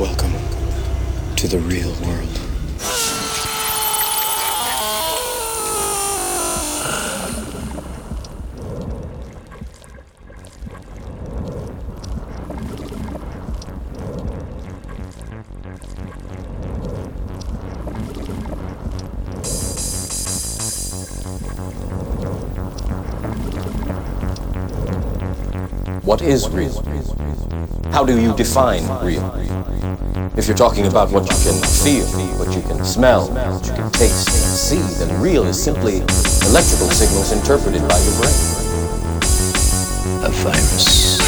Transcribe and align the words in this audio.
Welcome 0.00 0.32
to 1.36 1.46
the 1.46 1.58
real 1.58 1.92
world. 2.00 2.38
What 26.02 26.22
is 26.22 26.48
real? 26.48 27.19
How 27.92 28.04
do 28.04 28.20
you 28.20 28.34
define 28.36 28.82
real? 29.04 29.24
If 30.36 30.46
you're 30.46 30.56
talking 30.56 30.86
about 30.86 31.10
what 31.10 31.24
you 31.24 31.36
can 31.44 31.60
feel, 31.84 32.06
what 32.38 32.54
you 32.54 32.62
can 32.62 32.84
smell, 32.84 33.28
what 33.30 33.66
you 33.66 33.72
can 33.72 33.90
taste 33.90 34.28
and 34.28 34.56
see, 34.56 35.04
then 35.04 35.20
real 35.20 35.44
is 35.44 35.62
simply 35.62 35.98
electrical 36.48 36.88
signals 36.90 37.32
interpreted 37.32 37.82
by 37.88 37.98
your 37.98 38.14
brain. 38.20 38.34
A 40.24 40.30
virus. 40.30 41.20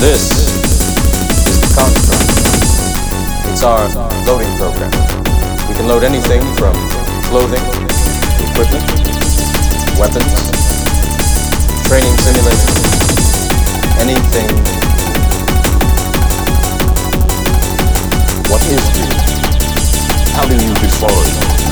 This 0.00 0.32
is 1.44 1.60
the 1.60 1.74
construct. 1.76 2.24
It's 3.52 3.62
our 3.62 3.84
loading 4.24 4.48
program. 4.56 4.88
We 5.68 5.74
can 5.76 5.88
load 5.88 6.04
anything 6.04 6.40
from 6.56 6.72
clothing, 7.28 7.60
equipment, 8.40 8.80
weapons, 10.00 10.32
training 11.84 12.16
simulators, 12.16 12.80
anything. 14.00 14.48
What 18.48 18.64
is 18.72 18.80
real? 18.96 19.20
How 20.32 20.48
do 20.48 20.54
you 20.56 20.72
define 20.80 21.60
We've 21.60 21.69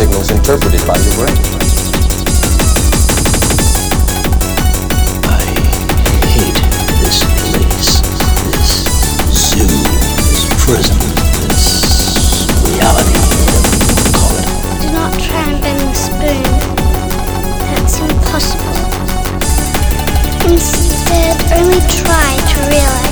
signals 0.00 0.30
interpreted 0.30 0.80
by 0.86 0.96
your 0.96 1.12
brain? 1.12 1.36
I 5.28 5.44
hate 6.24 6.56
this 7.04 7.20
place, 7.36 8.00
this 8.48 8.80
zoo, 9.28 9.68
this 10.32 10.48
prison, 10.64 10.96
this 11.44 12.48
reality. 12.64 13.12
Call 14.16 14.32
it. 14.40 14.48
Do 14.80 14.88
not 14.96 15.12
try 15.20 15.44
and 15.52 15.60
bend 15.60 15.80
the 15.84 15.92
spoon. 15.92 16.48
That's 17.60 18.00
impossible. 18.00 18.80
Instead, 20.48 21.36
only 21.60 21.80
try 21.92 22.40
to 22.52 22.58
realize 22.72 23.09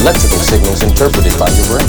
electrical 0.00 0.38
signals 0.38 0.82
interpreted 0.82 1.38
by 1.38 1.46
your 1.50 1.66
brain. 1.66 1.84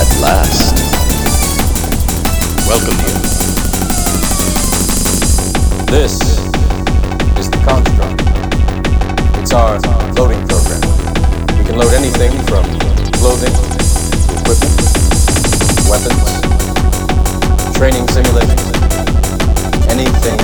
At 0.00 0.08
last. 0.18 0.72
Welcome 2.66 2.96
here. 3.04 3.20
This 5.92 6.14
is 7.36 7.50
the 7.50 7.60
construct. 7.62 8.22
It's 9.38 9.52
our 9.52 9.78
loading 10.14 10.40
program. 10.48 10.80
We 11.58 11.64
can 11.66 11.76
load 11.76 11.92
anything 11.92 12.32
from 12.48 12.64
clothing, 13.20 13.52
equipment, 14.40 14.76
weapons, 15.90 17.76
training 17.76 18.06
simulators, 18.06 19.05
anything. 19.98 20.36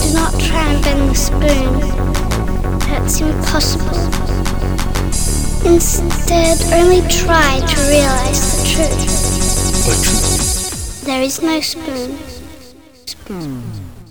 Do 0.00 0.12
not 0.12 0.38
try 0.38 0.72
and 0.72 0.84
bend 0.84 1.10
the 1.10 1.14
spoon. 1.14 1.80
That's 2.80 3.20
impossible. 3.20 4.02
Instead, 5.64 6.58
only 6.74 7.00
try 7.08 7.60
to 7.60 7.80
realize 7.88 8.40
the 8.52 8.68
truth. 8.68 9.86
What 9.86 10.04
truth? 10.04 11.04
There 11.04 11.22
is 11.22 11.40
no 11.42 11.60
spoon. 11.60 12.41
Spoon. 13.12 14.01